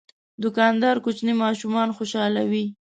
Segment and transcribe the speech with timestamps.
[0.43, 2.63] دوکاندار کوچني ماشومان خوشحالوي.